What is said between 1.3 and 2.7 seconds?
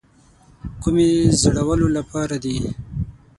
زړولو لپاره دي.